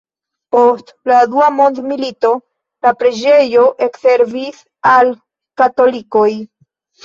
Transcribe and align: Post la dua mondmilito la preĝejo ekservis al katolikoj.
Post 0.53 0.87
la 1.11 1.17
dua 1.33 1.49
mondmilito 1.57 2.33
la 2.87 2.95
preĝejo 3.03 3.69
ekservis 3.91 4.67
al 4.97 5.15
katolikoj. 5.65 6.29